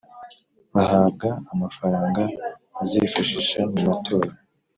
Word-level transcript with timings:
Bahabwa 0.73 1.27
amafaranga 1.53 2.21
bazifashisha 2.75 3.59
mu 3.71 3.77
matora 3.87 4.31